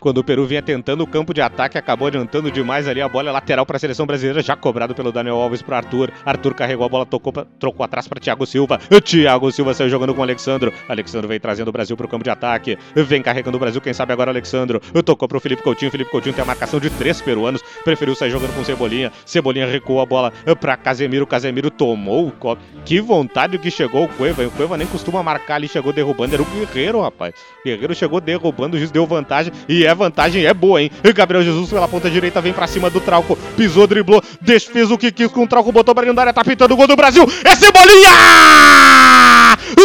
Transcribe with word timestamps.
Quando 0.00 0.18
o 0.18 0.24
Peru 0.24 0.46
vinha 0.46 0.62
tentando 0.62 1.02
o 1.02 1.06
campo 1.06 1.34
de 1.34 1.40
ataque, 1.40 1.78
acabou 1.78 2.08
adiantando 2.08 2.50
demais 2.50 2.88
ali 2.88 3.00
a 3.00 3.08
bola 3.08 3.30
lateral 3.30 3.66
para 3.66 3.76
a 3.76 3.80
seleção 3.80 4.06
brasileira, 4.06 4.42
já 4.42 4.56
cobrado 4.56 4.94
pelo 4.94 5.12
Daniel 5.12 5.36
Alves 5.36 5.62
para 5.62 5.76
Arthur. 5.76 6.10
Arthur 6.24 6.54
carregou 6.54 6.86
a 6.86 6.88
bola, 6.88 7.06
tocou 7.06 7.32
trocou 7.58 7.84
atrás 7.84 8.08
para 8.08 8.18
Thiago 8.18 8.46
Silva. 8.46 8.78
Thiago 9.04 9.52
Silva 9.52 9.74
saiu 9.74 9.90
jogando 9.90 10.14
com 10.14 10.20
o 10.20 10.24
Alexandro. 10.24 10.72
Alexandro 10.88 11.28
vem 11.28 11.38
trazendo 11.38 11.68
o 11.68 11.72
Brasil 11.72 11.96
para 11.96 12.06
o 12.06 12.08
campo 12.08 12.24
de 12.24 12.30
ataque, 12.30 12.78
vem 12.94 13.22
carregando 13.22 13.56
o 13.56 13.60
Brasil, 13.60 13.80
quem 13.80 13.92
sabe 13.92 14.12
agora 14.12 14.30
Alexandro. 14.30 14.80
Tocou 15.04 15.28
para 15.28 15.36
o 15.36 15.40
Felipe 15.40 15.62
Coutinho. 15.62 15.90
Felipe 15.90 16.10
Coutinho 16.10 16.34
tem 16.34 16.42
a 16.42 16.46
marcação 16.46 16.80
de 16.80 16.88
três 16.90 17.20
peruanos, 17.20 17.62
preferiu 17.84 18.14
sair 18.14 18.30
jogando 18.30 18.54
com 18.54 18.64
Cebolinha. 18.64 19.12
Cebolinha 19.26 19.66
recuou 19.66 20.00
a 20.00 20.06
bola 20.06 20.32
para 20.60 20.76
Casemiro. 20.76 21.26
Casemiro 21.26 21.70
tomou 21.70 22.26
o 22.26 22.32
copo. 22.32 22.62
Que 22.84 23.00
vontade 23.00 23.58
que 23.58 23.70
chegou 23.70 24.04
o 24.04 24.08
Cueva. 24.08 24.42
O 24.42 24.50
Cueva 24.50 24.76
nem 24.76 24.86
costuma 24.86 25.22
marcar 25.22 25.56
ali, 25.56 25.68
chegou 25.68 25.92
derrubando. 25.92 26.34
Era 26.34 26.42
o 26.42 26.46
Guerreiro, 26.46 27.00
rapaz. 27.00 27.34
O 27.60 27.64
Guerreiro 27.64 27.94
chegou 27.94 28.20
derrubando, 28.20 28.76
o 28.76 28.78
juiz 28.78 28.90
deu 28.90 29.06
vantagem 29.06 29.52
e 29.68 29.89
é 29.90 29.94
vantagem, 29.94 30.46
é 30.46 30.54
boa 30.54 30.80
hein? 30.80 30.90
Gabriel 31.14 31.44
Jesus 31.44 31.68
pela 31.68 31.88
ponta 31.88 32.08
direita 32.08 32.40
vem 32.40 32.52
pra 32.52 32.66
cima 32.66 32.88
do 32.88 33.00
Trauco. 33.00 33.36
Pisou, 33.56 33.86
driblou, 33.86 34.22
desfez 34.40 34.90
o 34.90 34.98
que 34.98 35.12
quis 35.12 35.28
com 35.28 35.44
o 35.44 35.46
Trauco, 35.46 35.72
botou 35.72 35.94
pra 35.94 36.04
dentro 36.04 36.32
tá 36.32 36.44
pintando 36.44 36.74
o 36.74 36.76
gol 36.76 36.86
do 36.86 36.96
Brasil. 36.96 37.24
É 37.44 37.54
Cebolinha! 37.54 38.10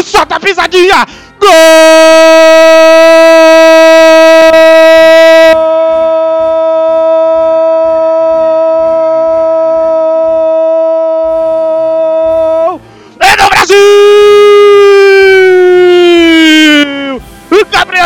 Solta 0.03 0.35
a 0.35 0.39
pisadinha! 0.39 1.05
Gol! 1.39 3.34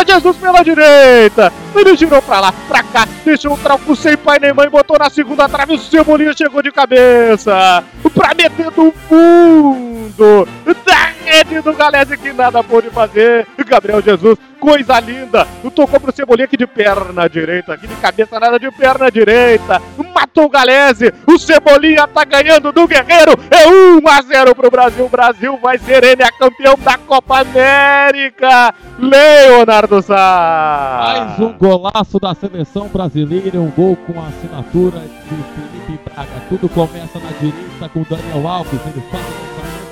Jesus 0.09 0.37
pela 0.37 0.63
direita. 0.63 1.53
Ele 1.75 1.95
girou 1.95 2.21
pra 2.21 2.39
lá, 2.39 2.53
pra 2.67 2.81
cá, 2.81 3.07
deixou 3.23 3.53
o 3.53 3.57
trauco 3.57 3.95
sem 3.95 4.17
pai 4.17 4.39
nem 4.39 4.53
mãe, 4.53 4.69
botou 4.69 4.97
na 4.97 5.09
segunda 5.09 5.47
trave, 5.47 5.75
o 5.75 5.77
Cebolinha 5.77 6.33
chegou 6.35 6.63
de 6.63 6.71
cabeça. 6.71 7.83
Pra 8.13 8.33
meter 8.33 8.71
do 8.71 8.91
fundo. 9.07 10.47
Da 10.85 11.08
rede 11.29 11.61
do 11.61 11.73
Galese 11.73 12.17
que 12.17 12.33
nada 12.33 12.63
pôde 12.63 12.89
fazer. 12.89 13.47
Gabriel 13.67 14.01
Jesus 14.01 14.37
coisa 14.59 14.99
linda. 14.99 15.47
Tocou 15.73 15.99
pro 15.99 16.11
Cebolinha 16.11 16.45
aqui 16.45 16.57
de 16.57 16.67
perna 16.67 17.29
direita, 17.29 17.73
aqui 17.73 17.87
de 17.87 17.95
cabeça 17.95 18.39
nada 18.39 18.59
de 18.59 18.69
perna 18.71 19.09
direita. 19.09 19.81
Matou 20.13 20.45
o 20.45 20.49
Galese. 20.49 21.13
O 21.25 21.39
Cebolinha 21.39 22.05
tá 22.07 22.25
ganhando 22.25 22.71
do 22.71 22.87
Guerreiro. 22.87 23.33
É 23.49 23.67
1 23.67 24.01
a 24.07 24.21
0 24.21 24.53
pro 24.53 24.69
Brasil. 24.69 25.05
O 25.05 25.09
Brasil 25.09 25.57
vai 25.61 25.77
ser 25.77 26.03
ele 26.03 26.21
a 26.21 26.31
campeão 26.31 26.75
da 26.77 26.97
Copa 26.97 27.39
América. 27.39 28.73
Leonardo 28.97 30.01
Sá. 30.01 30.99
Mais 31.01 31.39
um 31.39 31.53
golaço 31.53 32.19
da 32.19 32.35
seleção 32.35 32.89
brasileira, 32.89 33.59
um 33.59 33.71
gol 33.71 33.95
com 33.95 34.19
a 34.19 34.27
assinatura 34.27 34.99
de 34.99 35.87
Felipe 35.87 36.03
Braga. 36.03 36.29
Tudo 36.49 36.67
começa 36.67 37.17
na 37.19 37.31
direita 37.39 37.89
com 37.93 38.01
o 38.01 38.05
Daniel 38.05 38.47
Alves, 38.47 38.79
ele 38.85 39.03
faz 39.09 39.38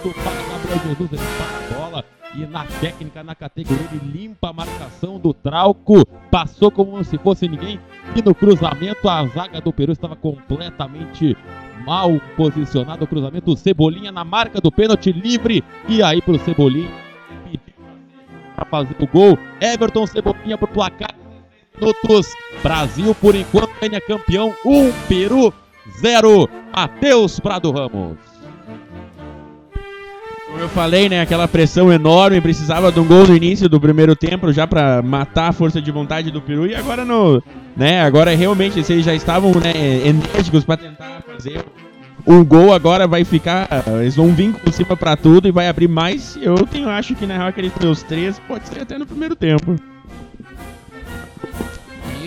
o 0.07 0.13
lançamento 0.15 0.23
para 0.23 0.57
Gabriel 0.57 0.79
Jesus, 0.87 1.13
ele 1.13 1.21
para 1.37 1.57
a 1.57 1.79
bola. 1.79 2.05
E 2.35 2.45
na 2.45 2.65
técnica, 2.65 3.23
na 3.23 3.33
categoria, 3.33 3.87
ele 3.91 4.11
limpa 4.11 4.49
a 4.49 4.53
marcação 4.53 5.17
do 5.17 5.33
Trauco, 5.33 6.05
passou 6.29 6.69
como 6.69 7.03
se 7.03 7.17
fosse 7.17 7.47
ninguém, 7.47 7.79
e 8.15 8.21
no 8.21 8.35
cruzamento 8.35 9.09
a 9.09 9.25
zaga 9.27 9.61
do 9.61 9.73
Peru 9.73 9.91
estava 9.91 10.15
completamente 10.15 11.35
mal 11.85 12.19
posicionado, 12.35 13.05
o 13.05 13.07
cruzamento, 13.07 13.55
Cebolinha 13.55 14.11
na 14.11 14.23
marca 14.23 14.59
do 14.59 14.71
pênalti 14.71 15.11
livre, 15.11 15.63
e 15.87 16.03
aí 16.03 16.21
pro 16.21 16.37
Cebolinha, 16.39 16.91
para 18.55 18.65
fazer 18.65 18.95
o 18.99 19.07
gol, 19.07 19.39
Everton 19.61 20.05
Cebolinha 20.05 20.57
pro 20.57 20.67
placar, 20.67 21.15
minutos, 21.79 22.27
Brasil 22.61 23.15
por 23.15 23.35
enquanto 23.35 23.71
é 23.81 23.99
campeão, 24.01 24.53
1, 24.65 24.69
um, 24.69 24.91
Peru 25.07 25.53
0, 26.01 26.49
Matheus 26.75 27.39
Prado 27.39 27.71
Ramos. 27.71 28.26
Como 30.57 30.65
eu 30.65 30.73
falei, 30.73 31.07
né, 31.07 31.21
aquela 31.21 31.47
pressão 31.47 31.93
enorme, 31.93 32.41
precisava 32.41 32.91
de 32.91 32.99
um 32.99 33.05
gol 33.05 33.27
no 33.27 33.35
início 33.35 33.69
do 33.69 33.79
primeiro 33.79 34.15
tempo 34.15 34.51
já 34.51 34.65
para 34.65 35.03
matar 35.03 35.49
a 35.49 35.51
força 35.51 35.79
de 35.79 35.91
vontade 35.91 36.31
do 36.31 36.41
Peru 36.41 36.65
e 36.65 36.73
agora 36.73 37.05
no, 37.05 37.43
né, 37.75 38.01
agora 38.01 38.35
realmente 38.35 38.83
se 38.83 38.91
eles 38.91 39.05
já 39.05 39.13
estavam, 39.13 39.51
né, 39.51 39.71
enérgicos 40.03 40.65
para 40.65 40.77
tentar 40.77 41.21
fazer 41.31 41.63
um 42.25 42.43
gol 42.43 42.73
agora 42.73 43.05
vai 43.05 43.23
ficar, 43.23 43.69
eles 44.01 44.15
vão 44.15 44.33
vir 44.33 44.51
por 44.51 44.73
cima 44.73 44.97
para 44.97 45.15
tudo 45.15 45.47
e 45.47 45.51
vai 45.51 45.67
abrir 45.67 45.87
mais. 45.87 46.35
Eu 46.41 46.55
tenho 46.65 46.89
acho 46.89 47.13
que 47.13 47.27
na 47.27 47.35
real 47.35 47.49
aqueles 47.49 47.71
meus 47.79 48.01
três 48.01 48.39
pode 48.47 48.67
ser 48.67 48.81
até 48.81 48.97
no 48.97 49.05
primeiro 49.05 49.35
tempo. 49.35 49.75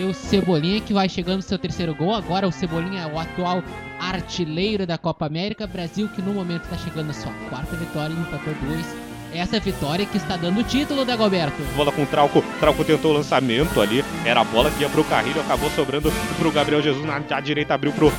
E 0.01 0.03
o 0.03 0.15
Cebolinha 0.15 0.81
que 0.81 0.95
vai 0.95 1.07
chegando 1.07 1.35
no 1.37 1.41
seu 1.43 1.59
terceiro 1.59 1.93
gol. 1.93 2.15
Agora 2.15 2.47
o 2.47 2.51
Cebolinha 2.51 3.03
é 3.03 3.05
o 3.05 3.19
atual 3.19 3.63
artilheiro 3.99 4.87
da 4.87 4.97
Copa 4.97 5.27
América. 5.27 5.67
Brasil 5.67 6.09
que 6.09 6.23
no 6.23 6.33
momento 6.33 6.63
está 6.63 6.75
chegando 6.75 7.13
sua 7.13 7.31
quarta 7.51 7.75
vitória 7.75 8.11
e 8.11 8.19
empatou 8.19 8.51
dois 8.63 9.11
essa 9.31 9.59
vitória 9.59 10.03
que 10.03 10.17
está 10.17 10.35
dando 10.35 10.59
o 10.59 10.63
título, 10.63 11.05
Dagoberto. 11.05 11.61
Bola 11.75 11.91
com 11.91 12.01
o 12.01 12.05
Trauco, 12.07 12.43
Trauco 12.59 12.83
tentou 12.83 13.11
o 13.11 13.13
lançamento 13.13 13.79
ali, 13.79 14.03
era 14.25 14.41
a 14.41 14.43
bola 14.43 14.71
que 14.71 14.81
ia 14.81 14.89
pro 14.89 15.03
Carrilho, 15.05 15.39
acabou 15.39 15.69
sobrando 15.69 16.11
pro 16.37 16.51
Gabriel 16.51 16.81
Jesus 16.81 17.05
na, 17.05 17.19
na 17.19 17.39
direita, 17.39 17.73
abriu 17.73 17.93
pro, 17.93 18.11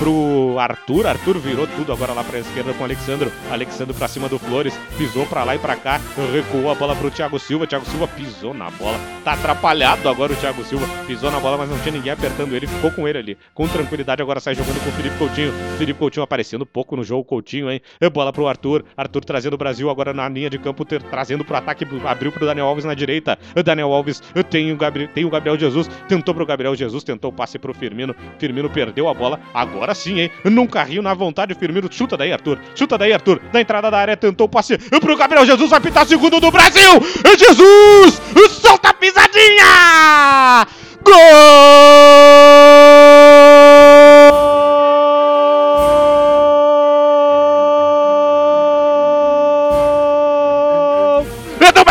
pro 0.00 0.58
Arthur, 0.58 1.06
Arthur 1.06 1.38
virou 1.38 1.66
tudo 1.66 1.92
agora 1.92 2.14
lá 2.14 2.24
pra 2.24 2.38
esquerda 2.38 2.72
com 2.72 2.80
o 2.80 2.84
Alexandro, 2.84 3.30
Alexandro 3.50 3.94
pra 3.94 4.08
cima 4.08 4.30
do 4.30 4.38
Flores, 4.38 4.74
pisou 4.96 5.26
pra 5.26 5.44
lá 5.44 5.54
e 5.54 5.58
pra 5.58 5.76
cá, 5.76 6.00
recuou 6.32 6.70
a 6.70 6.74
bola 6.74 6.96
pro 6.96 7.10
Thiago 7.10 7.38
Silva, 7.38 7.66
Thiago 7.66 7.84
Silva 7.84 8.08
pisou 8.08 8.54
na 8.54 8.70
bola, 8.70 8.98
tá 9.22 9.34
atrapalhado 9.34 10.08
agora 10.08 10.32
o 10.32 10.36
Thiago 10.36 10.64
Silva, 10.64 10.86
pisou 11.06 11.30
na 11.30 11.38
bola, 11.38 11.58
mas 11.58 11.68
não 11.68 11.78
tinha 11.80 11.92
ninguém 11.92 12.12
apertando 12.12 12.56
ele, 12.56 12.66
ficou 12.66 12.90
com 12.90 13.06
ele 13.06 13.18
ali, 13.18 13.38
com 13.52 13.68
tranquilidade, 13.68 14.22
agora 14.22 14.40
sai 14.40 14.54
jogando 14.54 14.82
com 14.82 14.88
o 14.88 14.92
Felipe 14.92 15.18
Coutinho, 15.18 15.52
Felipe 15.76 15.98
Coutinho 15.98 16.24
aparecendo 16.24 16.64
pouco 16.64 16.96
no 16.96 17.04
jogo, 17.04 17.22
Coutinho, 17.22 17.70
hein, 17.70 17.82
bola 18.10 18.32
pro 18.32 18.48
Arthur, 18.48 18.82
Arthur 18.96 19.22
trazendo 19.22 19.52
o 19.52 19.58
Brasil 19.58 19.90
agora 19.90 20.14
na 20.14 20.26
linha 20.30 20.48
de 20.48 20.58
campo 20.58 20.82
ter, 20.82 21.02
trazendo 21.02 21.44
pro 21.44 21.56
ataque, 21.56 21.86
abriu 22.06 22.32
pro 22.32 22.46
Daniel 22.46 22.66
Alves 22.66 22.86
na 22.86 22.94
direita. 22.94 23.38
Daniel 23.62 23.92
Alves 23.92 24.22
tem 24.48 24.72
o, 24.72 24.76
Gabriel, 24.78 25.10
tem 25.14 25.26
o 25.26 25.30
Gabriel 25.30 25.58
Jesus, 25.58 25.90
tentou 26.08 26.34
pro 26.34 26.46
Gabriel 26.46 26.74
Jesus, 26.74 27.04
tentou 27.04 27.30
o 27.30 27.34
passe 27.34 27.58
pro 27.58 27.74
Firmino. 27.74 28.14
Firmino 28.38 28.70
perdeu 28.70 29.06
a 29.06 29.12
bola, 29.12 29.38
agora 29.52 29.89
sim, 29.94 30.20
hein? 30.20 30.30
Num 30.44 30.66
carrinho 30.66 31.02
na 31.02 31.14
vontade, 31.14 31.54
Firmino 31.54 31.88
chuta 31.90 32.16
daí, 32.16 32.32
Arthur. 32.32 32.58
Chuta 32.74 32.96
daí, 32.96 33.12
Arthur. 33.12 33.40
Na 33.52 33.60
entrada 33.60 33.90
da 33.90 33.98
área, 33.98 34.16
tentou 34.16 34.46
o 34.46 34.50
passe 34.50 34.78
pro 34.78 35.16
Gabriel 35.16 35.46
Jesus, 35.46 35.70
vai 35.70 35.80
pintar 35.80 36.06
segundo 36.06 36.40
do 36.40 36.50
Brasil! 36.50 37.00
Jesus! 37.38 38.20
Solta 38.60 38.90
a 38.90 38.94
pisadinha! 38.94 40.66
Gol! 41.02 41.14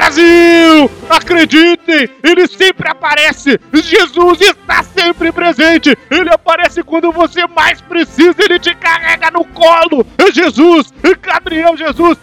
Brasil! 0.09 0.98
Acreditem, 1.09 2.09
ele 2.23 2.47
sempre 2.47 2.89
aparece. 2.89 3.59
Jesus 3.73 4.41
está 4.41 4.83
sempre 4.83 5.31
presente. 5.31 5.97
Ele 6.09 6.29
aparece 6.29 6.83
quando 6.83 7.11
você 7.11 7.45
mais 7.47 7.81
precisa. 7.81 8.35
Ele 8.37 8.59
te 8.59 8.75
carrega 8.75 9.31
no 9.31 9.43
colo. 9.45 10.05
Jesus, 10.31 10.93
Gabriel 11.21 11.75
Jesus, 11.75 12.17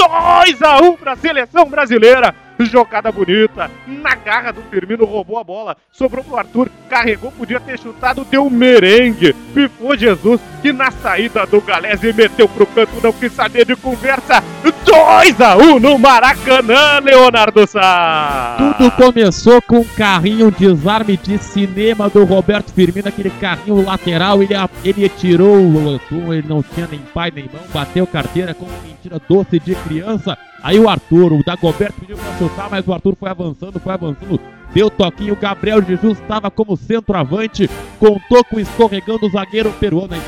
2 0.00 0.62
a 0.62 0.78
1 0.80 0.96
para 0.96 1.12
a 1.12 1.16
seleção 1.16 1.66
brasileira. 1.66 2.34
Jogada 2.58 3.10
bonita. 3.10 3.70
Na 3.86 4.14
garra 4.14 4.52
do 4.52 4.62
Firmino, 4.62 5.04
roubou 5.04 5.38
a 5.38 5.44
bola. 5.44 5.76
Sobrou 5.92 6.22
pro 6.22 6.36
Arthur. 6.36 6.70
Carregou, 6.88 7.32
podia 7.32 7.60
ter 7.60 7.78
chutado, 7.78 8.24
deu 8.24 8.48
merengue. 8.50 9.32
Pifou 9.54 9.96
Jesus, 9.96 10.40
que 10.60 10.72
na 10.72 10.90
saída 10.90 11.46
do 11.46 11.60
Galese 11.60 12.12
meteu 12.12 12.48
pro 12.48 12.66
canto, 12.66 13.00
não 13.02 13.12
quis 13.12 13.32
saber 13.32 13.64
de 13.64 13.76
conversa. 13.76 14.42
2 14.90 15.40
a 15.40 15.56
1 15.56 15.78
no 15.78 15.98
Maracanã, 15.98 16.98
Leonardo 17.00 17.66
Sá. 17.66 18.56
Tudo 18.58 18.90
começou 18.90 19.62
com 19.62 19.78
um 19.78 19.84
carrinho 19.84 20.50
desarme 20.50 21.16
de 21.16 21.38
cinema 21.38 22.08
do 22.10 22.24
Roberto 22.24 22.72
Firmino, 22.72 23.08
aquele 23.08 23.30
carrinho 23.30 23.84
lateral. 23.84 24.42
Ele, 24.42 24.54
ele 24.84 25.08
tirou 25.08 25.56
o 25.56 26.00
ele 26.32 26.46
não 26.48 26.62
tinha 26.62 26.88
nem 26.90 26.98
pai 26.98 27.30
nem 27.34 27.44
mão, 27.44 27.62
bateu 27.72 28.06
carteira 28.06 28.52
com 28.52 28.66
mentira 28.84 29.20
doce 29.28 29.60
de 29.60 29.74
criança 29.90 30.38
Aí 30.62 30.78
o 30.78 30.88
Arthur, 30.88 31.32
o 31.32 31.42
Dagoberto 31.42 32.00
pediu 32.00 32.16
pra 32.16 32.36
chutar, 32.36 32.68
mas 32.70 32.86
o 32.86 32.92
Arthur 32.92 33.16
foi 33.18 33.30
avançando, 33.30 33.80
foi 33.80 33.92
avançando. 33.94 34.38
Deu 34.74 34.90
toquinho, 34.90 35.34
Gabriel 35.34 35.82
Jesus 35.82 36.20
estava 36.20 36.50
como 36.50 36.76
centroavante, 36.76 37.68
contou 37.98 38.44
com 38.44 38.60
escorregando 38.60 39.26
o 39.26 39.30
zagueiro 39.30 39.72
peruano 39.72 40.14
e 40.14 40.20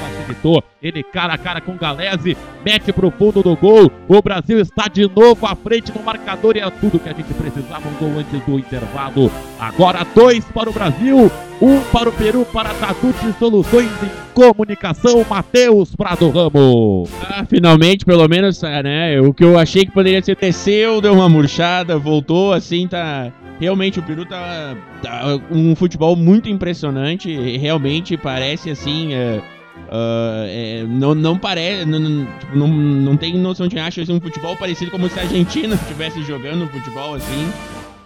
Ele 0.82 1.02
cara 1.02 1.34
a 1.34 1.38
cara 1.38 1.61
com 1.61 1.76
Galese, 1.76 2.37
mete 2.64 2.93
pro 2.93 3.11
fundo 3.11 3.43
do 3.43 3.56
gol. 3.56 3.90
O 4.08 4.23
Brasil 4.23 4.61
está 4.61 4.88
de 4.88 5.08
novo 5.08 5.46
à 5.46 5.55
frente 5.55 5.93
no 5.96 6.02
marcador 6.02 6.56
e 6.56 6.61
é 6.61 6.70
tudo 6.70 6.99
que 6.99 7.08
a 7.08 7.12
gente 7.12 7.32
precisava. 7.34 7.88
Um 7.88 7.94
gol 7.94 8.19
antes 8.19 8.40
do 8.44 8.58
intervalo. 8.58 9.31
Agora 9.58 10.05
dois 10.14 10.44
para 10.46 10.69
o 10.69 10.73
Brasil, 10.73 11.31
um 11.61 11.81
para 11.93 12.08
o 12.08 12.12
Peru, 12.12 12.44
para 12.44 12.75
Tatuti 12.75 13.32
Soluções 13.38 13.90
em 14.02 14.32
Comunicação, 14.34 15.25
Matheus 15.29 15.94
Prado 15.94 16.29
Ramos. 16.31 17.11
Ah, 17.23 17.44
finalmente, 17.44 18.05
pelo 18.05 18.26
menos, 18.28 18.62
ah, 18.64 18.82
né? 18.82 19.20
O 19.20 19.32
que 19.32 19.44
eu 19.44 19.58
achei 19.58 19.85
que 19.85 19.93
poderia 19.93 20.23
ser 20.23 20.37
desceu, 20.37 21.00
deu 21.00 21.14
uma 21.14 21.28
murchada, 21.28 21.99
voltou, 21.99 22.52
assim, 22.52 22.88
tá. 22.88 23.32
Realmente 23.61 24.00
o 24.00 24.02
Peru 24.02 24.25
tá, 24.26 24.76
tá 25.00 25.38
um 25.50 25.76
futebol 25.76 26.17
muito 26.17 26.49
impressionante. 26.49 27.32
Realmente 27.56 28.17
parece 28.17 28.70
assim. 28.70 29.14
É, 29.14 29.40
uh, 29.88 30.46
é, 30.46 30.84
não, 30.88 31.14
não 31.14 31.38
parece. 31.38 31.84
Não, 31.84 32.26
tipo, 32.38 32.56
não, 32.56 32.69
não 32.69 33.17
tem 33.17 33.37
noção 33.37 33.69
de 33.69 33.79
acha 33.79 34.02
um 34.12 34.20
futebol 34.20 34.56
parecido 34.56 34.90
como 34.90 35.08
se 35.08 35.19
a 35.19 35.23
Argentina 35.23 35.75
estivesse 35.75 36.23
jogando 36.23 36.69
futebol 36.69 37.14
assim. 37.14 37.52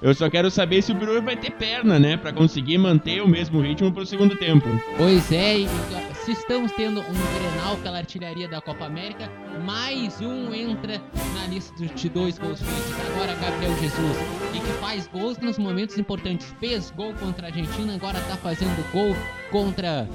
Eu 0.03 0.15
só 0.15 0.29
quero 0.29 0.51
saber 0.51 0.83
se 0.83 0.93
o 0.93 0.97
Peru 0.97 1.23
vai 1.23 1.37
ter 1.37 1.51
perna, 1.53 1.99
né? 1.99 2.17
Pra 2.17 2.33
conseguir 2.33 2.77
manter 2.79 3.23
o 3.23 3.29
mesmo 3.29 3.61
ritmo 3.61 3.91
pro 3.91 4.05
segundo 4.05 4.37
tempo. 4.37 4.69
Pois 4.97 5.33
é, 5.33 5.61
e 5.61 5.69
se 6.25 6.33
estamos 6.33 6.73
tendo 6.73 7.01
um 7.01 7.05
Grenal 7.39 7.77
pela 7.79 7.99
artilharia 7.99 8.47
da 8.47 8.61
Copa 8.61 8.85
América, 8.85 9.31
mais 9.65 10.21
um 10.21 10.53
entra 10.53 11.01
na 11.35 11.47
lista 11.47 11.87
de 11.87 12.09
dois 12.09 12.39
gols 12.39 12.61
feitos. 12.61 13.07
Agora 13.15 13.35
Gabriel 13.35 13.75
Jesus, 13.79 14.17
e 14.55 14.61
que 14.61 14.73
faz 14.81 15.07
gols 15.07 15.39
nos 15.39 15.57
momentos 15.57 15.97
importantes. 15.99 16.55
Fez 16.61 16.91
gol 16.91 17.15
contra 17.15 17.47
a 17.47 17.51
Argentina, 17.51 17.95
agora 17.95 18.21
tá 18.29 18.37
fazendo 18.37 18.93
gol 18.93 19.17
contra 19.51 20.07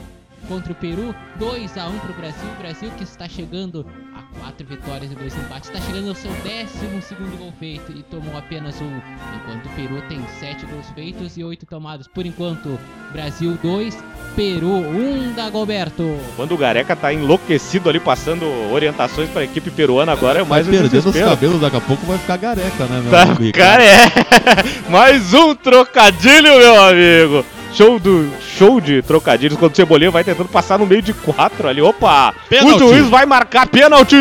contra 0.48 0.72
o 0.72 0.76
Peru, 0.76 1.16
2 1.38 1.78
a 1.78 1.88
1 1.88 2.00
para 2.00 2.12
o 2.12 2.14
Brasil. 2.14 2.50
O 2.58 2.62
Brasil 2.62 2.92
que 2.98 3.04
está 3.04 3.28
chegando 3.28 3.86
a 4.16 4.40
quatro 4.40 4.66
vitórias 4.66 5.12
e 5.12 5.16
dois 5.16 5.36
empates, 5.36 5.70
está 5.70 5.82
chegando 5.86 6.10
ao 6.10 6.16
seu 6.16 6.32
12 6.32 7.02
segundo 7.02 7.38
gol 7.38 7.54
feito 7.60 7.92
e 7.92 8.04
tomou 8.04 8.38
apenas 8.38 8.80
um, 8.82 9.02
enquanto 9.36 9.66
o 9.66 9.70
Peru 9.76 10.02
tem 10.08 10.20
sete 10.40 10.66
gols 10.66 10.86
feitos 10.94 11.38
e 11.38 11.44
oito 11.44 11.66
tomados. 11.66 12.08
Por 12.08 12.26
enquanto, 12.26 12.80
Brasil 13.12 13.58
2, 13.62 13.98
Peru 14.36 14.68
1 14.68 15.30
um 15.30 15.34
da 15.34 15.50
Goberto. 15.50 16.18
Quando 16.36 16.54
o 16.54 16.58
Gareca 16.58 16.96
tá 16.96 17.14
enlouquecido 17.14 17.90
ali 17.90 18.00
passando 18.00 18.46
orientações 18.72 19.30
para 19.30 19.42
a 19.42 19.46
equipe 19.46 19.72
peruana 19.72 20.12
agora 20.12 20.40
é 20.40 20.44
mais 20.44 20.66
vai 20.66 20.76
um 20.76 20.80
perdendo 20.82 21.10
os 21.10 21.16
cabelos, 21.16 21.62
daqui 21.62 21.78
a 21.78 21.82
pouco 21.82 22.06
vai 22.06 22.18
ficar 22.18 22.38
gareca, 22.38 22.86
né, 22.86 23.02
meu 23.02 23.12
tá, 23.12 23.24
amigo? 23.24 23.58
Cara, 23.58 23.84
é. 23.84 24.12
mais 24.90 25.34
um 25.34 25.56
trocadilho, 25.56 26.58
meu 26.58 26.82
amigo. 26.84 27.61
Show 27.74 28.00
do 28.00 28.30
show 28.58 28.82
de 28.82 29.02
trocadilhos 29.02 29.58
quando 29.58 29.72
o 29.72 29.76
Cebolinha 29.76 30.12
vai 30.12 30.24
tentando 30.24 30.50
passar 30.50 30.78
no 30.78 30.86
meio 30.86 31.02
de 31.02 31.14
quatro 31.14 31.68
ali. 31.68 31.82
Opa! 31.82 32.34
Pênalti. 32.50 32.84
O 32.84 32.88
juiz 32.90 33.08
vai 33.08 33.26
marcar 33.26 33.68
pênalti! 33.68 34.16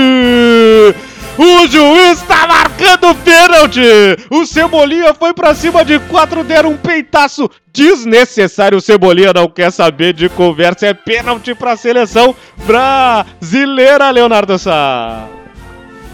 O 1.37 1.67
juiz 1.67 2.23
tá 2.23 2.47
marcando 2.47 3.15
pênalti! 3.25 3.81
O 4.31 4.47
Cebolinha 4.47 5.15
foi 5.15 5.33
pra 5.35 5.55
cima 5.55 5.85
de 5.85 5.99
quatro, 5.99 6.45
deram 6.45 6.71
um 6.71 6.77
peitaço 6.77 7.51
desnecessário. 7.73 8.79
O 8.79 8.81
Cebolinha 8.81 9.33
não 9.33 9.49
quer 9.49 9.73
saber 9.73 10.13
de 10.13 10.29
conversa. 10.29 10.87
É 10.87 10.95
pênalti 10.95 11.55
pra 11.55 11.77
seleção 11.77 12.35
brasileira, 12.67 14.11
Leonardo 14.11 14.59
Sá. 14.59 15.27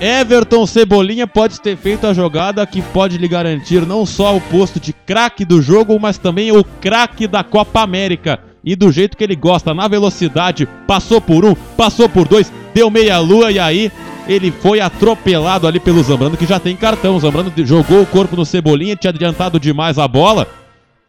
Everton 0.01 0.67
Cebolinha 0.67 1.27
pode 1.27 1.61
ter 1.61 1.77
feito 1.77 2.07
a 2.07 2.13
jogada 2.13 2.67
que 2.67 2.83
pode 2.83 3.17
lhe 3.17 3.27
garantir 3.27 3.87
não 3.87 4.05
só 4.05 4.37
o 4.37 4.41
posto 4.41 4.79
de 4.79 4.93
craque 4.93 5.45
do 5.45 5.63
jogo, 5.63 5.99
mas 5.99 6.19
também 6.19 6.53
o 6.53 6.63
craque 6.63 7.27
da 7.27 7.43
Copa 7.43 7.81
América. 7.81 8.39
E 8.63 8.77
do 8.77 8.93
jeito 8.93 9.17
que 9.17 9.25
ele 9.25 9.37
gosta, 9.37 9.73
na 9.73 9.89
velocidade, 9.89 10.69
passou 10.87 11.21
por 11.21 11.45
um, 11.45 11.55
passou 11.55 12.09
por 12.09 12.29
dois, 12.29 12.53
deu 12.75 12.91
meia 12.91 13.19
lua 13.19 13.51
e 13.51 13.59
aí 13.59 13.91
ele 14.29 14.51
foi 14.51 14.81
atropelado 14.81 15.67
ali 15.67 15.81
pelo 15.81 16.03
Zambrano, 16.03 16.37
que 16.37 16.47
já 16.47 16.59
tem 16.59 16.77
cartão. 16.77 17.17
O 17.17 17.21
Zambrano 17.21 17.53
jogou 17.59 18.03
o 18.03 18.07
corpo 18.07 18.37
no 18.37 18.45
Cebolinha, 18.45 18.97
tinha 18.97 19.11
adiantado 19.11 19.59
demais 19.59 19.99
a 19.99 20.07
bola. 20.07 20.47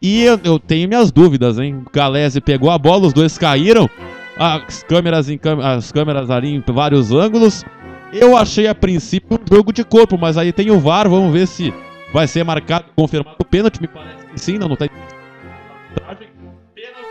E 0.00 0.22
eu, 0.22 0.40
eu 0.44 0.58
tenho 0.58 0.88
minhas 0.88 1.10
dúvidas, 1.10 1.58
hein? 1.58 1.82
O 1.84 1.90
Galese 1.92 2.40
pegou 2.40 2.70
a 2.70 2.78
bola, 2.78 3.06
os 3.08 3.12
dois 3.12 3.36
caíram. 3.36 3.90
As 4.38 4.84
câmeras, 4.84 5.28
em, 5.28 5.40
as 5.64 5.90
câmeras 5.90 6.30
ali 6.30 6.54
em 6.54 6.62
vários 6.72 7.10
ângulos. 7.10 7.64
Eu 8.12 8.36
achei 8.36 8.66
a 8.66 8.74
princípio 8.74 9.38
um 9.38 9.54
jogo 9.54 9.72
de 9.72 9.84
corpo, 9.84 10.16
mas 10.18 10.36
aí 10.38 10.52
tem 10.52 10.70
o 10.70 10.78
VAR, 10.78 11.08
vamos 11.08 11.32
ver 11.32 11.46
se 11.46 11.72
vai 12.12 12.26
ser 12.26 12.44
marcado, 12.44 12.86
confirmado 12.96 13.36
o 13.38 13.44
pênalti, 13.44 13.80
me 13.80 13.88
parece 13.88 14.26
que 14.26 14.40
sim, 14.40 14.58
não, 14.58 14.68
não 14.68 14.76
tá 14.76 14.86
Pênalti 16.74 17.08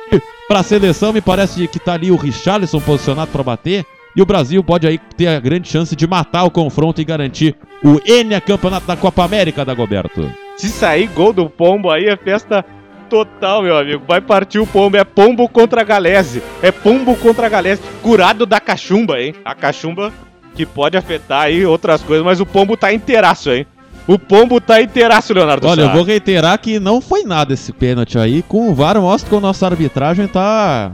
para 0.48 0.62
a 0.62 0.64
seleção, 0.64 1.12
me 1.12 1.20
parece 1.20 1.68
que 1.68 1.80
tá 1.80 1.94
ali 1.94 2.10
o 2.10 2.16
Richarlison 2.16 2.80
posicionado 2.80 3.32
para 3.32 3.44
bater. 3.44 3.86
E 4.16 4.22
o 4.22 4.26
Brasil 4.26 4.64
pode 4.64 4.88
aí 4.88 4.98
ter 4.98 5.28
a 5.28 5.40
grande 5.40 5.68
chance 5.68 5.96
de 5.96 6.08
matar 6.08 6.44
o 6.46 6.50
confronto 6.50 7.02
e 7.02 7.06
garantir 7.06 7.56
o 7.84 8.00
Enia 8.10 8.42
Campeonato 8.42 8.88
da 8.88 8.96
Copa 8.96 9.24
América, 9.24 9.64
da 9.64 9.76
Goberto. 9.76 10.32
Se 10.56 10.70
sair 10.70 11.08
gol 11.08 11.34
do 11.34 11.50
Pombo 11.50 11.92
aí 11.92 12.06
é 12.06 12.18
festa 12.18 12.66
total, 13.10 13.62
meu 13.62 13.78
amigo. 13.78 14.04
Vai 14.08 14.20
partir 14.20 14.58
o 14.58 14.66
Pombo. 14.66 14.98
É 14.98 15.04
Pombo 15.04 15.48
contra 15.48 15.82
a 15.82 15.84
Galese. 15.84 16.42
É 16.64 16.72
Pombo 16.72 17.16
contra 17.16 17.46
a 17.46 17.50
Galese. 17.50 17.82
Curado 18.02 18.46
da 18.46 18.60
cachumba, 18.60 19.22
hein? 19.22 19.36
A 19.46 19.54
cachumba 19.54 20.12
que 20.58 20.66
pode 20.66 20.98
afetar 20.98 21.44
aí 21.44 21.64
outras 21.64 22.02
coisas, 22.02 22.26
mas 22.26 22.40
o 22.42 22.46
Pombo 22.46 22.76
tá 22.76 22.92
inteiraço, 22.92 23.52
hein? 23.52 23.68
O 24.08 24.18
Pombo 24.18 24.60
tá 24.60 24.82
inteiraço, 24.82 25.34
Leonardo 25.34 25.68
Olha, 25.68 25.84
Sá. 25.84 25.90
eu 25.90 25.94
vou 25.94 26.04
reiterar 26.04 26.58
que 26.58 26.80
não 26.80 27.00
foi 27.00 27.24
nada 27.24 27.54
esse 27.54 27.72
pênalti 27.72 28.18
aí. 28.18 28.42
Com 28.42 28.70
o 28.70 28.74
VAR 28.74 29.00
mostra 29.00 29.30
que 29.30 29.36
a 29.36 29.40
nossa 29.40 29.68
arbitragem 29.68 30.28
tá 30.28 30.94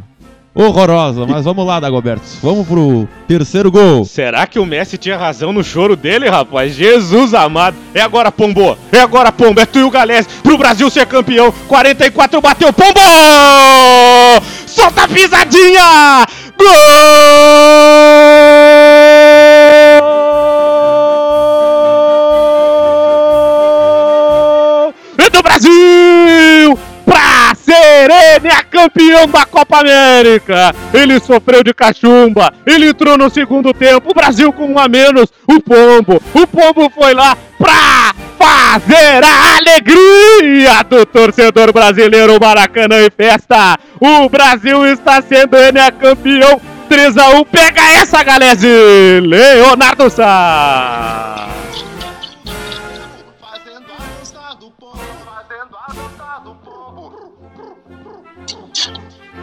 horrorosa. 0.53 1.25
Mas 1.25 1.45
vamos 1.45 1.65
lá, 1.65 1.79
Dagoberto. 1.79 2.25
Vamos 2.41 2.67
pro 2.67 3.07
terceiro 3.27 3.71
gol. 3.71 4.03
Será 4.03 4.45
que 4.45 4.59
o 4.59 4.65
Messi 4.65 4.97
tinha 4.97 5.15
razão 5.15 5.53
no 5.53 5.63
choro 5.63 5.95
dele, 5.95 6.27
rapaz? 6.27 6.73
Jesus 6.75 7.33
amado. 7.33 7.77
É 7.93 8.01
agora, 8.01 8.31
Pombo. 8.31 8.77
É 8.91 8.99
agora, 8.99 9.31
Pombo. 9.31 9.61
É 9.61 9.65
tu 9.65 9.79
e 9.79 9.83
o 9.83 9.91
Galés 9.91 10.27
pro 10.41 10.57
Brasil 10.57 10.89
ser 10.89 11.05
campeão. 11.05 11.53
44 11.67 12.41
bateu, 12.41 12.73
Pombo! 12.73 12.99
Solta 14.65 15.03
a 15.03 15.07
pisadinha! 15.07 16.25
Gol! 16.57 17.82
Campeão 28.83 29.27
da 29.27 29.45
Copa 29.45 29.79
América! 29.79 30.75
Ele 30.93 31.19
sofreu 31.19 31.63
de 31.63 31.73
cachumba, 31.73 32.53
ele 32.65 32.89
entrou 32.89 33.17
no 33.17 33.29
segundo 33.29 33.73
tempo, 33.73 34.11
o 34.11 34.13
Brasil 34.13 34.51
com 34.51 34.65
um 34.65 34.79
a 34.79 34.87
menos, 34.87 35.29
o 35.47 35.61
Pombo, 35.61 36.21
o 36.33 36.47
Pombo 36.47 36.89
foi 36.89 37.13
lá 37.13 37.37
pra 37.57 38.13
fazer 38.37 39.23
a 39.23 39.57
alegria 39.57 40.83
do 40.83 41.05
torcedor 41.05 41.71
brasileiro 41.71 42.37
Maracanã 42.41 42.99
e 42.99 43.09
festa! 43.09 43.77
O 43.99 44.27
Brasil 44.27 44.85
está 44.87 45.21
sendo 45.21 45.55
a 45.55 45.91
campeão 45.91 46.59
3x1, 46.89 47.47
pega 47.49 47.81
essa, 48.01 48.23
Galese! 48.23 48.67
Leonardo 49.21 50.09
Sá! 50.09 51.62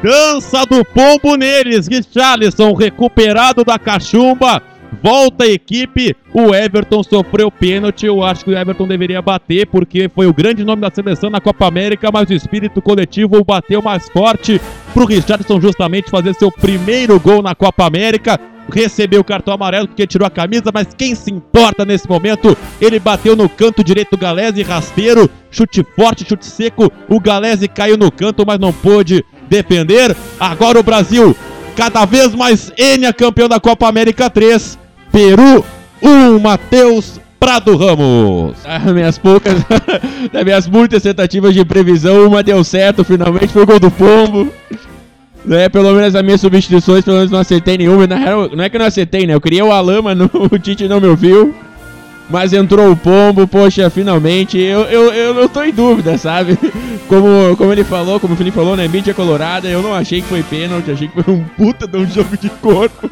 Dança 0.02 0.64
do 0.64 0.82
pombo 0.82 1.36
neles. 1.36 1.86
Richarlison 1.86 2.72
recuperado 2.72 3.62
da 3.64 3.78
cachumba. 3.78 4.62
Volta 5.02 5.44
a 5.44 5.48
equipe. 5.48 6.16
O 6.32 6.54
Everton 6.54 7.02
sofreu 7.02 7.50
pênalti. 7.50 8.06
Eu 8.06 8.22
acho 8.22 8.44
que 8.44 8.50
o 8.50 8.56
Everton 8.56 8.88
deveria 8.88 9.20
bater, 9.20 9.66
porque 9.66 10.08
foi 10.08 10.26
o 10.26 10.32
grande 10.32 10.64
nome 10.64 10.80
da 10.80 10.90
seleção 10.90 11.28
na 11.28 11.40
Copa 11.40 11.66
América, 11.66 12.10
mas 12.10 12.30
o 12.30 12.32
espírito 12.32 12.80
coletivo 12.80 13.44
bateu 13.44 13.82
mais 13.82 14.08
forte 14.08 14.58
pro 14.94 15.04
Richarlison 15.04 15.60
justamente 15.60 16.10
fazer 16.10 16.34
seu 16.34 16.50
primeiro 16.50 17.20
gol 17.20 17.42
na 17.42 17.54
Copa 17.54 17.84
América. 17.84 18.40
Recebeu 18.72 19.20
o 19.20 19.24
cartão 19.24 19.52
amarelo 19.52 19.88
porque 19.88 20.06
tirou 20.06 20.26
a 20.26 20.30
camisa, 20.30 20.70
mas 20.72 20.94
quem 20.94 21.14
se 21.14 21.30
importa 21.30 21.84
nesse 21.84 22.08
momento? 22.08 22.56
Ele 22.80 22.98
bateu 22.98 23.36
no 23.36 23.48
canto 23.48 23.82
direito 23.82 24.12
do 24.12 24.18
Galese, 24.18 24.62
rasteiro, 24.62 25.28
chute 25.50 25.84
forte, 25.96 26.24
chute 26.24 26.46
seco. 26.46 26.90
O 27.08 27.20
Galese 27.20 27.68
caiu 27.68 27.96
no 27.96 28.10
canto, 28.10 28.44
mas 28.46 28.58
não 28.58 28.72
pôde 28.72 29.24
depender. 29.50 30.16
Agora 30.38 30.78
o 30.78 30.82
Brasil, 30.82 31.36
cada 31.76 32.06
vez 32.06 32.34
mais 32.34 32.72
Enia 32.78 33.12
campeão 33.12 33.48
da 33.48 33.60
Copa 33.60 33.88
América 33.88 34.30
3. 34.30 34.78
Peru 35.12 35.64
1, 36.00 36.38
Matheus 36.38 37.20
Prado 37.38 37.76
Ramos. 37.76 38.56
Ah, 38.64 38.78
minhas 38.92 39.18
poucas, 39.18 39.54
das 40.32 40.44
minhas 40.44 40.68
muitas 40.68 41.02
tentativas 41.02 41.52
de 41.52 41.64
previsão, 41.64 42.28
uma 42.28 42.42
deu 42.42 42.62
certo, 42.62 43.02
finalmente 43.02 43.48
foi 43.48 43.62
o 43.62 43.66
gol 43.66 43.80
do 43.80 43.90
Pombo. 43.90 44.48
É, 45.50 45.68
pelo 45.68 45.92
menos 45.94 46.14
as 46.14 46.22
minhas 46.22 46.40
substituições, 46.40 47.02
pelo 47.02 47.16
menos 47.16 47.32
não 47.32 47.38
acertei 47.38 47.78
nenhuma. 47.78 48.06
Na 48.06 48.16
real, 48.16 48.50
não 48.54 48.62
é 48.62 48.68
que 48.68 48.78
não 48.78 48.84
acertei, 48.84 49.26
né? 49.26 49.34
Eu 49.34 49.40
queria 49.40 49.64
o 49.64 49.68
não, 50.14 50.30
o 50.52 50.58
Tite 50.58 50.86
não 50.86 51.00
me 51.00 51.08
ouviu. 51.08 51.54
Mas 52.30 52.52
entrou 52.52 52.92
o 52.92 52.96
pombo, 52.96 53.46
poxa, 53.46 53.90
finalmente. 53.90 54.56
Eu, 54.56 54.82
eu, 54.82 55.12
eu, 55.12 55.36
eu 55.36 55.48
tô 55.48 55.62
em 55.64 55.72
dúvida, 55.72 56.16
sabe? 56.16 56.56
Como, 57.08 57.56
como 57.56 57.72
ele 57.72 57.82
falou, 57.82 58.20
como 58.20 58.34
o 58.34 58.36
Felipe 58.36 58.54
falou, 58.54 58.76
né? 58.76 58.86
Mídia 58.86 59.12
colorada, 59.12 59.66
eu 59.66 59.82
não 59.82 59.92
achei 59.92 60.22
que 60.22 60.28
foi 60.28 60.44
pênalti, 60.44 60.92
achei 60.92 61.08
que 61.08 61.20
foi 61.20 61.34
um 61.34 61.42
puta 61.42 61.84
de 61.84 61.96
um 61.96 62.06
jogo 62.08 62.36
de 62.36 62.48
corpo. 62.48 63.10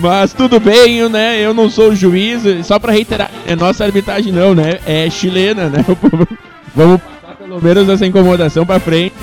Mas 0.00 0.32
tudo 0.32 0.60
bem, 0.60 1.08
né? 1.08 1.40
Eu 1.40 1.52
não 1.52 1.68
sou 1.68 1.92
juiz, 1.92 2.42
só 2.64 2.78
pra 2.78 2.92
reiterar, 2.92 3.28
é 3.44 3.56
nossa 3.56 3.84
arbitragem 3.84 4.32
não, 4.32 4.54
né? 4.54 4.78
É 4.86 5.10
chilena, 5.10 5.68
né? 5.68 5.84
Vamos 6.72 7.00
passar 7.00 7.34
pelo 7.36 7.60
menos 7.60 7.88
essa 7.88 8.06
incomodação 8.06 8.64
pra 8.64 8.78
frente. 8.78 9.16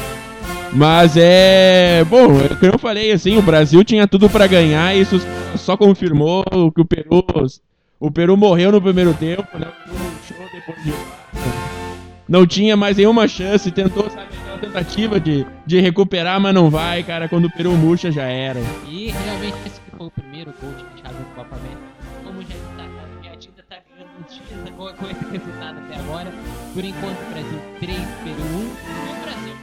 Mas 0.73 1.15
é. 1.15 2.03
Bom, 2.09 2.41
é 2.41 2.49
como 2.55 2.73
eu 2.73 2.79
falei, 2.79 3.13
assim, 3.13 3.37
o 3.37 3.41
Brasil 3.41 3.85
tinha 3.85 4.05
tudo 4.05 4.29
para 4.29 4.47
ganhar, 4.47 4.93
isso 4.97 5.21
só 5.55 5.77
confirmou 5.77 6.43
que 6.75 6.81
o 6.81 6.85
Peru. 6.85 7.23
O 8.03 8.12
Peru 8.12 8.36
morreu 8.36 8.69
no 8.69 8.81
primeiro 8.81 9.13
tempo, 9.13 9.57
né? 9.57 9.72
Depois 10.51 10.83
de. 10.83 10.91
Não 12.27 12.45
tinha 12.45 12.75
mais 12.75 12.98
nenhuma 12.98 13.29
chance, 13.29 13.72
tentou, 13.72 14.10
sabe, 14.10 14.27
aquela 14.41 14.57
tentativa 14.57 15.22
de, 15.22 15.48
de 15.65 15.79
recuperar, 15.79 16.38
mas 16.38 16.53
não 16.53 16.69
vai, 16.69 17.01
cara. 17.01 17.29
Quando 17.29 17.45
o 17.45 17.51
Peru 17.51 17.72
murcha, 17.72 18.12
já 18.12 18.24
era. 18.24 18.60
E 18.89 19.10
realmente 19.10 19.55
esse 19.65 19.79
foi 19.89 20.07
o 20.07 20.12
primeiro 20.12 20.53
gol 20.62 20.74
de 20.74 20.83
Thiago 21.01 21.17
no 21.17 21.25
Copa 21.33 21.55
América. 21.55 21.81
Como 22.25 22.41
já 22.41 22.55
está, 22.55 22.83
a 22.83 23.22
minha 23.22 23.38
tinta 23.38 23.63
tá 23.69 23.77
ganhando 23.89 24.12
uns 24.19 24.33
dias 24.33 24.98
com 25.00 25.10
esse 25.10 25.25
resultado 25.31 25.79
até 25.79 25.95
agora. 25.95 26.29
Por 26.74 26.83
enquanto, 26.83 27.29
Brasil 27.31 27.60
3, 27.79 27.98
Peru 27.98 28.43
1. 28.43 28.60
E 28.60 29.12
o 29.12 29.24
Brasil 29.24 29.53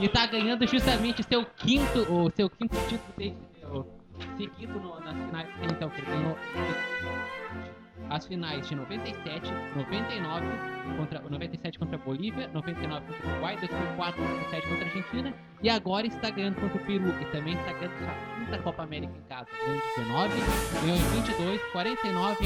e 0.00 0.08
tá 0.08 0.26
ganhando 0.26 0.66
justamente 0.66 1.22
seu 1.22 1.44
quinto, 1.44 2.00
o 2.12 2.30
seu 2.30 2.50
quinto 2.50 2.76
título 2.88 3.14
desde, 3.16 3.36
o, 3.72 4.01
seguido 4.36 4.80
no, 4.80 5.00
nas 5.00 5.16
finais. 5.16 5.48
Então, 5.62 5.90
que 5.90 6.00
ele 6.00 6.10
ganhou 6.10 6.36
as 8.10 8.26
finais 8.26 8.68
de 8.68 8.74
97, 8.74 9.50
99 9.76 10.46
contra 10.96 11.20
97 11.20 11.78
contra 11.78 11.96
a 11.96 11.98
Bolívia, 11.98 12.48
99 12.52 13.06
contra 13.06 13.26
o 13.26 13.30
Uruguai, 13.30 13.56
2004 13.56 14.22
2007 14.22 14.68
contra 14.68 14.84
a 14.84 14.88
Argentina 14.88 15.34
e 15.62 15.70
agora 15.70 16.06
está 16.06 16.30
ganhando 16.30 16.56
contra 16.56 16.76
o 16.76 16.84
Peru 16.84 17.08
e 17.20 17.24
também 17.26 17.54
está 17.54 17.72
ganhando 17.72 17.98
sua 17.98 18.14
quinta 18.38 18.58
Copa 18.58 18.82
América 18.82 19.12
em 19.16 19.22
casa. 19.28 19.48
Ganhou 19.64 19.76
em 19.76 20.28
19, 20.28 20.34
ganhou 20.82 20.96
em 20.96 21.22
22, 21.22 21.62
49, 21.72 22.36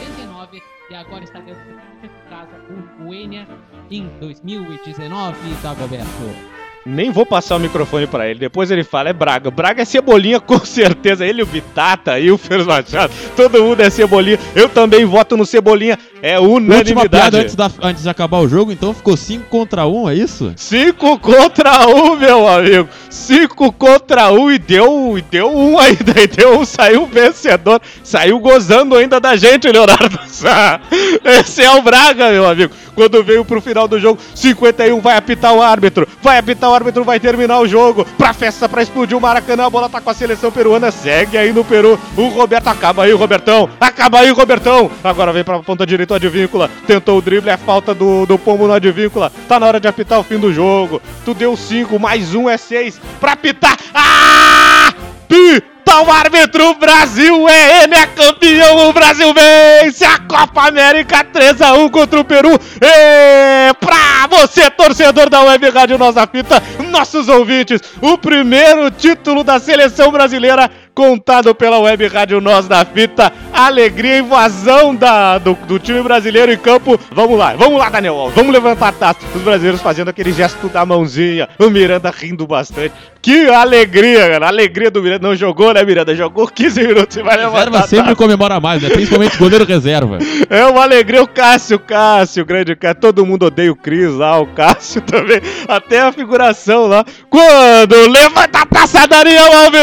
89 0.00 0.62
e 0.90 0.94
agora 0.94 1.24
está 1.24 1.40
ganhando 1.40 1.64
sua 1.64 1.74
quinta 1.74 2.06
em 2.06 2.30
casa 2.30 2.56
o 3.04 3.14
Enia 3.14 3.48
em 3.90 4.08
2019, 4.20 5.38
Dagoberto. 5.62 6.55
Nem 6.86 7.10
vou 7.10 7.26
passar 7.26 7.56
o 7.56 7.58
microfone 7.58 8.06
para 8.06 8.28
ele. 8.28 8.38
Depois 8.38 8.70
ele 8.70 8.84
fala, 8.84 9.08
é 9.08 9.12
Braga. 9.12 9.50
Braga 9.50 9.82
é 9.82 9.84
Cebolinha, 9.84 10.38
com 10.40 10.64
certeza. 10.64 11.26
Ele, 11.26 11.42
o 11.42 11.46
Bitata 11.46 12.18
e 12.20 12.30
o 12.30 12.38
Fer 12.38 12.64
Machado. 12.64 13.12
Todo 13.34 13.60
mundo 13.60 13.80
é 13.80 13.90
Cebolinha. 13.90 14.38
Eu 14.54 14.68
também 14.68 15.04
voto 15.04 15.36
no 15.36 15.44
Cebolinha. 15.44 15.98
É 16.26 16.40
unanimidade. 16.40 16.90
Última 16.90 17.08
piada 17.08 17.38
antes, 17.38 17.54
da, 17.54 17.70
antes 17.80 18.02
de 18.02 18.08
acabar 18.08 18.38
o 18.38 18.48
jogo, 18.48 18.72
então 18.72 18.92
ficou 18.92 19.16
5 19.16 19.44
contra 19.48 19.86
1, 19.86 20.02
um, 20.02 20.10
é 20.10 20.14
isso? 20.16 20.52
5 20.56 21.20
contra 21.20 21.86
1, 21.86 21.94
um, 21.94 22.16
meu 22.16 22.48
amigo. 22.48 22.88
5 23.08 23.72
contra 23.72 24.32
1 24.32 24.42
um, 24.42 24.50
e 24.50 24.58
deu, 24.58 25.16
e 25.16 25.22
deu 25.22 25.56
um 25.56 25.78
ainda. 25.78 26.16
E 26.26 26.26
deu 26.26 26.58
um, 26.58 26.64
saiu 26.64 27.06
vencedor. 27.06 27.80
Saiu 28.02 28.40
gozando 28.40 28.96
ainda 28.96 29.20
da 29.20 29.36
gente, 29.36 29.70
Leonardo. 29.70 30.18
Esse 31.24 31.62
é 31.62 31.70
o 31.70 31.82
Braga, 31.82 32.30
meu 32.30 32.48
amigo. 32.48 32.74
Quando 32.96 33.22
veio 33.22 33.44
pro 33.44 33.60
final 33.60 33.86
do 33.86 34.00
jogo, 34.00 34.18
51 34.34 34.98
vai 35.00 35.18
apitar 35.18 35.52
o 35.52 35.60
árbitro. 35.60 36.08
Vai 36.22 36.38
apitar 36.38 36.70
o 36.70 36.74
árbitro, 36.74 37.04
vai 37.04 37.20
terminar 37.20 37.60
o 37.60 37.68
jogo. 37.68 38.06
Pra 38.16 38.32
festa, 38.32 38.66
pra 38.66 38.82
explodir 38.82 39.16
o 39.16 39.20
Maracanã. 39.20 39.66
A 39.66 39.70
bola 39.70 39.88
tá 39.88 40.00
com 40.00 40.08
a 40.08 40.14
seleção 40.14 40.50
peruana. 40.50 40.90
Segue 40.90 41.36
aí 41.36 41.52
no 41.52 41.62
Peru. 41.62 42.00
O 42.16 42.28
Roberto 42.28 42.68
acaba 42.68 43.04
aí, 43.04 43.12
o 43.12 43.18
Robertão. 43.18 43.68
Acaba 43.78 44.20
aí, 44.20 44.30
o 44.30 44.34
Robertão. 44.34 44.90
Agora 45.04 45.30
vem 45.30 45.44
pra 45.44 45.58
ponta 45.58 45.86
direita 45.86 46.15
Advíncula. 46.16 46.70
Tentou 46.86 47.18
o 47.18 47.22
drible, 47.22 47.50
é 47.50 47.56
falta 47.56 47.94
do, 47.94 48.26
do 48.26 48.38
pombo 48.38 48.66
no 48.66 48.72
Advíncula. 48.72 49.32
Tá 49.48 49.60
na 49.60 49.66
hora 49.66 49.80
de 49.80 49.88
apitar 49.88 50.18
o 50.18 50.24
fim 50.24 50.38
do 50.38 50.52
jogo. 50.52 51.00
Tu 51.24 51.34
deu 51.34 51.56
5, 51.56 51.98
mais 51.98 52.34
um 52.34 52.48
é 52.48 52.56
6. 52.56 53.00
Pra 53.20 53.32
apitar. 53.32 53.76
Ah! 53.94 54.92
Pi! 55.28 55.75
Tá 55.86 56.02
o 56.02 56.10
árbitro, 56.10 56.74
Brasil 56.74 57.48
é 57.48 57.84
ele, 57.84 57.94
é 57.94 58.06
campeão, 58.08 58.88
o 58.88 58.92
Brasil 58.92 59.32
vence 59.32 60.04
a 60.04 60.18
Copa 60.18 60.66
América 60.66 61.24
3x1 61.24 61.90
contra 61.92 62.18
o 62.18 62.24
Peru. 62.24 62.58
E 62.82 63.72
pra 63.74 64.26
você, 64.28 64.68
torcedor 64.68 65.30
da 65.30 65.42
Web 65.42 65.70
Rádio 65.70 65.96
Nossa 65.96 66.26
Fita, 66.26 66.60
nossos 66.90 67.28
ouvintes, 67.28 67.80
o 68.02 68.18
primeiro 68.18 68.90
título 68.90 69.44
da 69.44 69.60
seleção 69.60 70.10
brasileira 70.10 70.68
contado 70.96 71.54
pela 71.54 71.78
Web 71.78 72.06
Rádio 72.06 72.40
Nós 72.40 72.66
da 72.66 72.82
Fita. 72.82 73.30
Alegria, 73.52 74.18
invasão 74.18 74.94
da, 74.94 75.36
do, 75.36 75.52
do, 75.52 75.78
time 75.78 76.00
brasileiro 76.02 76.50
em 76.50 76.56
campo. 76.56 76.98
Vamos 77.12 77.38
lá, 77.38 77.54
vamos 77.54 77.78
lá, 77.78 77.90
Daniel 77.90 78.16
Alves. 78.16 78.34
Vamos 78.34 78.50
levantar 78.50 78.88
a 78.88 78.92
taça. 78.92 79.20
Os 79.34 79.42
brasileiros 79.42 79.82
fazendo 79.82 80.08
aquele 80.08 80.32
gesto 80.32 80.68
da 80.70 80.86
mãozinha. 80.86 81.50
O 81.58 81.68
Miranda 81.68 82.10
rindo 82.10 82.46
bastante. 82.46 82.94
Que 83.20 83.50
alegria, 83.50 84.26
cara. 84.30 84.48
Alegria 84.48 84.90
do 84.90 85.02
Miranda. 85.02 85.28
Não 85.28 85.36
jogou, 85.36 85.70
né, 85.76 85.84
Miranda? 85.84 86.14
Jogou 86.14 86.48
15 86.48 86.86
minutos 86.86 87.16
e 87.16 87.22
vai 87.22 87.36
levantar. 87.36 87.64
Reserva 87.64 87.86
sempre 87.88 88.14
comemora 88.14 88.58
mais, 88.58 88.82
né? 88.82 88.88
Principalmente 88.88 89.36
goleiro 89.36 89.64
reserva. 89.64 90.18
É 90.48 90.64
uma 90.64 90.82
alegria. 90.82 91.22
O 91.22 91.28
Cássio, 91.28 91.78
Cássio, 91.78 92.44
grande 92.44 92.74
Cássio. 92.74 93.00
Todo 93.00 93.26
mundo 93.26 93.46
odeia 93.46 93.70
o 93.70 93.76
Cris 93.76 94.14
lá, 94.14 94.38
o 94.38 94.46
Cássio 94.46 95.00
também. 95.06 95.40
Até 95.68 96.00
a 96.00 96.12
figuração 96.12 96.86
lá. 96.86 97.04
Quando 97.28 97.94
levanta 98.10 98.60
a 98.60 98.66
taça, 98.66 99.06
Daniel 99.06 99.44
Alves! 99.52 99.80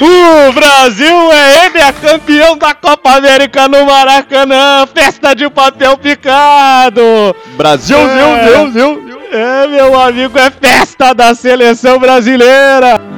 O 0.00 0.52
Brasil 0.52 1.32
é 1.32 1.66
ele, 1.66 1.78
é 1.78 1.92
campeão 1.92 2.56
da 2.56 2.72
Copa 2.74 3.16
América 3.16 3.66
no 3.68 3.84
Maracanã. 3.84 4.86
Festa 4.94 5.34
de 5.34 5.48
papel 5.50 5.96
picado. 5.98 7.02
Brasil, 7.56 7.98
é, 7.98 8.44
Deus, 8.44 8.72
Deus, 8.72 9.04
Deus. 9.04 9.18
É, 9.32 9.66
meu 9.66 10.00
amigo, 10.00 10.38
é 10.38 10.50
festa 10.50 11.12
da 11.12 11.34
seleção 11.34 11.98
brasileira. 11.98 13.17